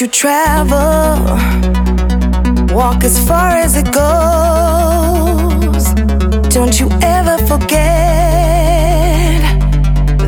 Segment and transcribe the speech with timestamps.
[0.00, 1.36] you travel,
[2.74, 5.84] walk as far as it goes.
[6.52, 7.70] Don't you ever forget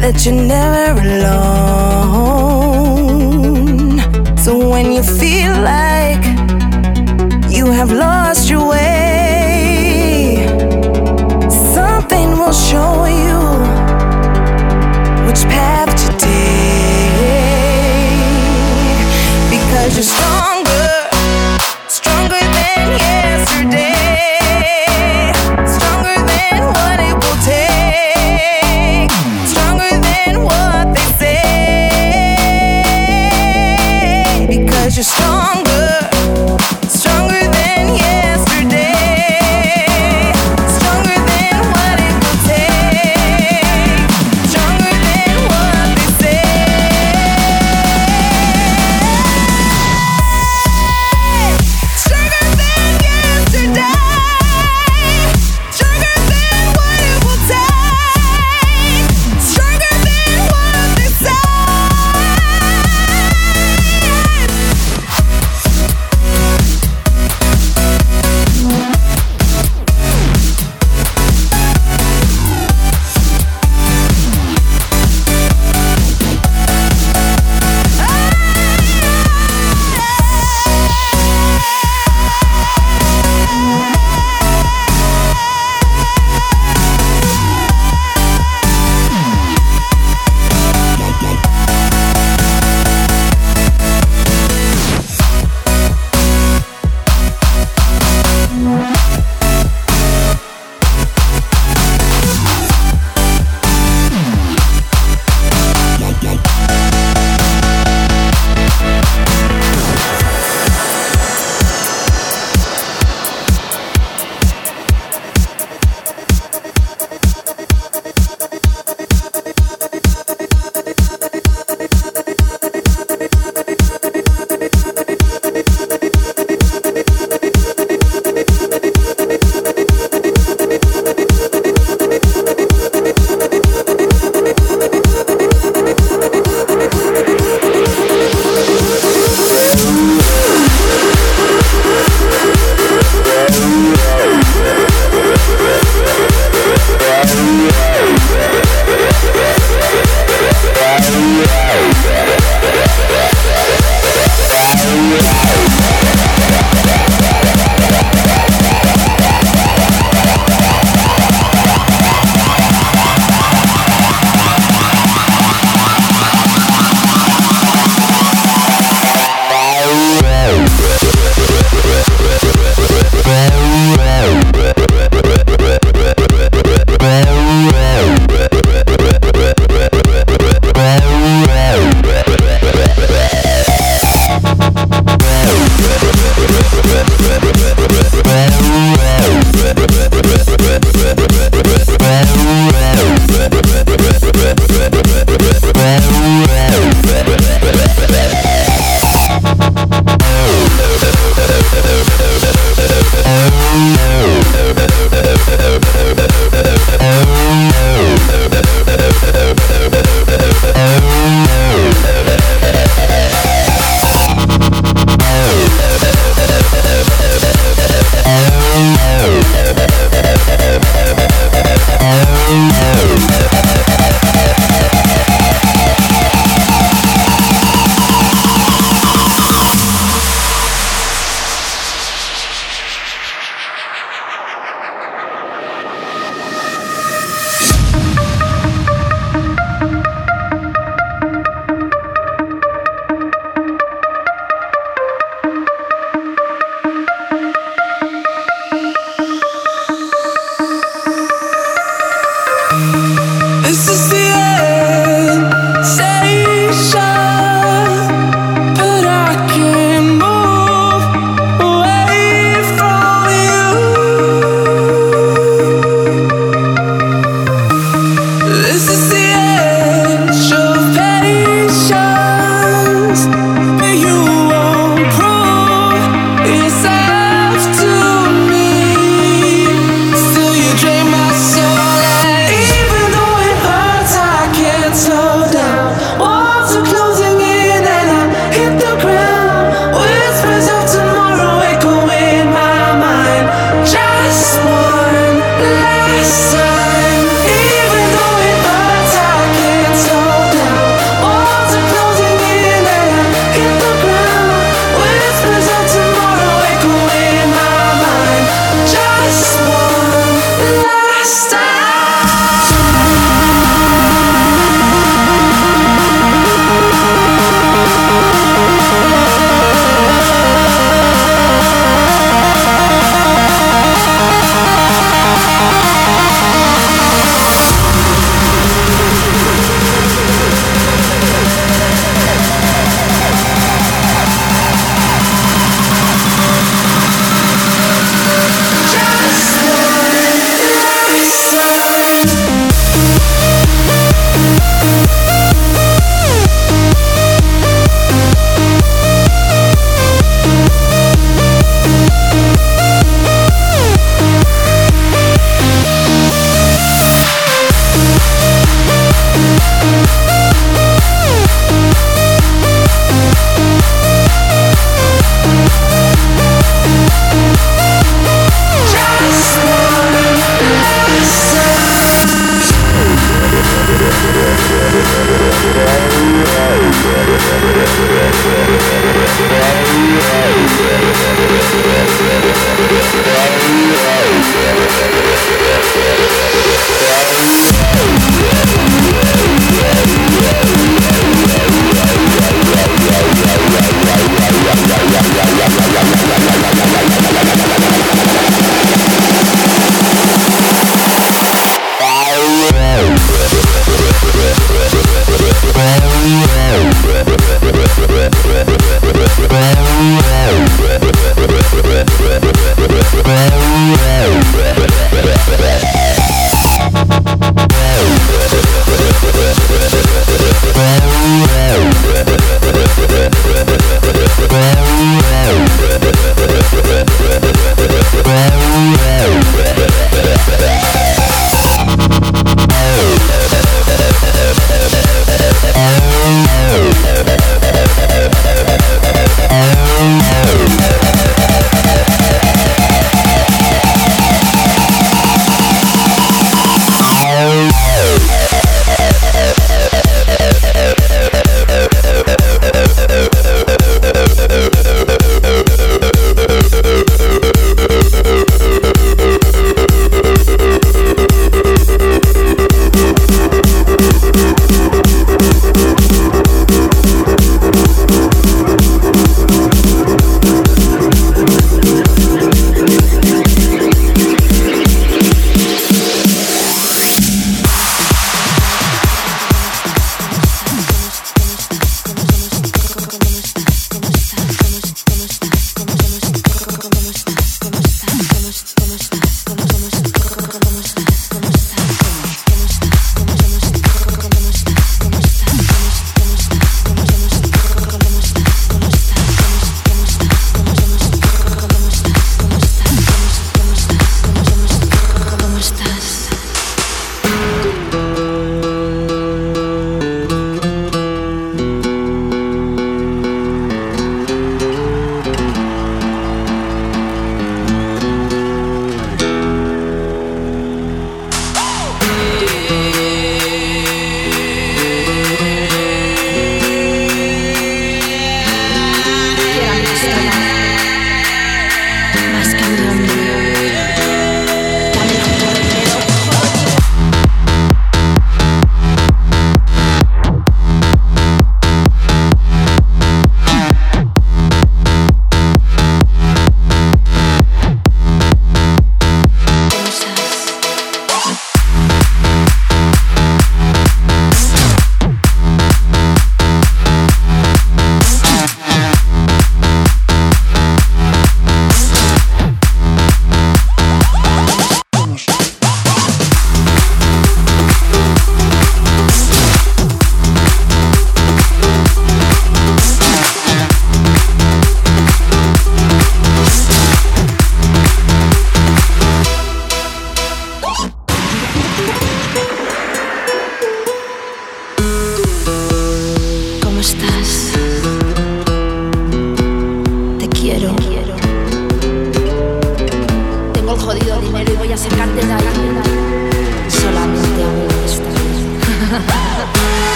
[0.00, 1.96] that you're never alone.
[4.38, 6.24] So when you feel like
[7.50, 10.46] you have lost your way,
[11.74, 13.15] something will show you
[19.96, 20.55] you're stronger,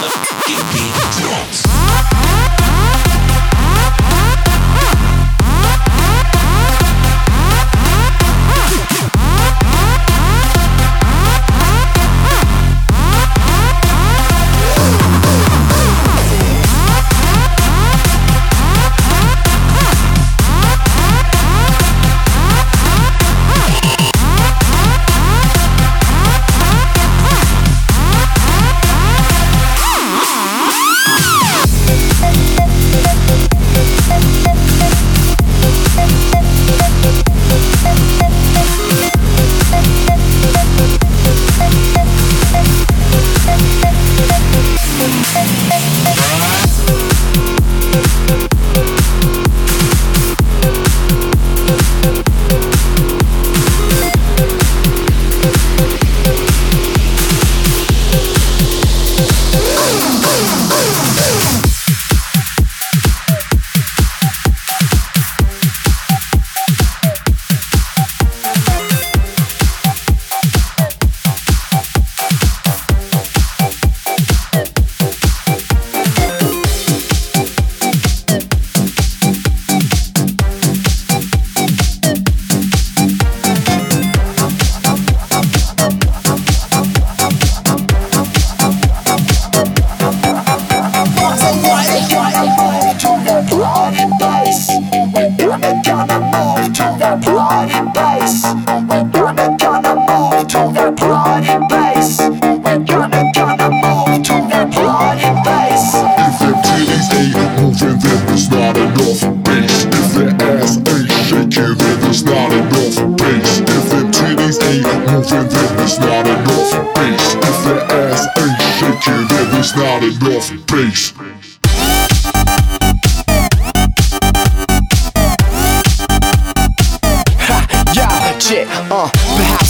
[0.00, 1.29] Give me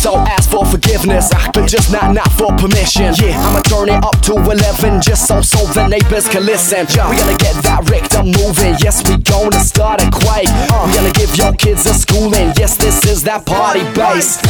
[0.06, 3.12] I'll ask for forgiveness, but just not not for permission.
[3.20, 6.86] Yeah, I'ma turn it up to 11 just so so the neighbors can listen.
[6.88, 8.76] We gotta get that Richter moving.
[8.80, 10.48] Yes, we gonna start a quake.
[10.72, 12.52] Uh, we gonna give your kids a schooling.
[12.56, 14.40] Yes, this is that party bass.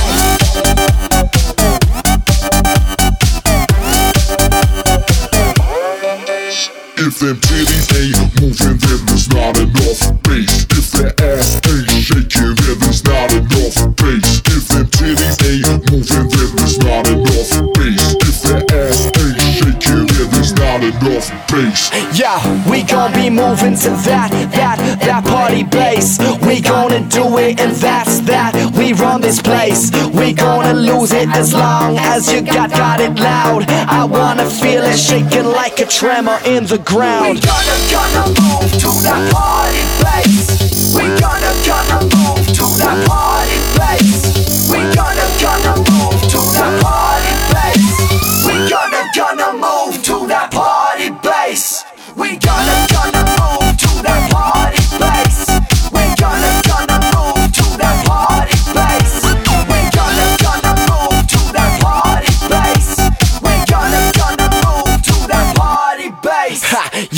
[7.02, 10.66] If them titties ain't moving, then there's not enough bass.
[10.70, 14.49] If that ass ain't shaking, then there's not enough bass.
[14.80, 18.16] Them titties ain't moving, then there's not enough bass.
[18.16, 21.92] If that ass ain't shaking, then there's not enough bass.
[22.18, 26.18] Yeah, we gon' be moving to that, that, that party bass.
[26.40, 28.56] We gonna do it, and that's that.
[28.72, 29.92] We run this place.
[30.16, 33.68] We gonna lose it as long as you got got it loud.
[33.68, 37.34] I wanna feel it shaking like a tremor in the ground.
[37.34, 40.96] We gonna gonna move to that party place.
[40.96, 43.19] We gonna gonna move to that party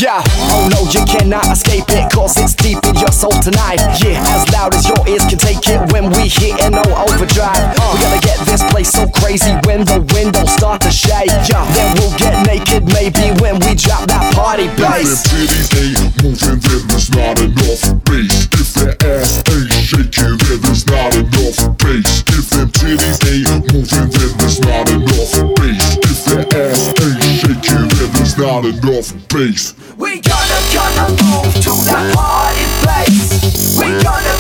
[0.02, 0.18] yeah,
[0.50, 3.78] oh no, you cannot escape it, cause it's deep in your soul tonight.
[4.02, 7.70] Yeah, as loud as your ears can take it when we hit in no overdrive.
[7.94, 11.30] We gotta get this place so crazy when the windows start to shake.
[11.46, 15.22] Yeah, then we'll get naked maybe when we drop that party If them bass.
[15.22, 18.34] titties ain't moving, then there's not enough bass.
[18.58, 22.10] If that ass ain't shaking, then there's not enough bass.
[22.26, 25.30] If them titties ain't moving, then there's not enough
[25.62, 25.86] bass.
[26.02, 29.78] If that ass ain't shaking, then there's not enough bass.
[30.02, 33.78] We gonna gonna move to that party place.
[33.78, 34.31] We gonna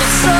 [0.00, 0.39] so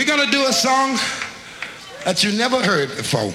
[0.00, 0.98] We're going to do a song
[2.06, 3.34] that you never heard before.